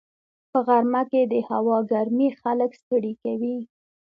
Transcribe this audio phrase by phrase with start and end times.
[0.51, 3.57] په غرمه کې د هوا ګرمي خلک ستړي کوي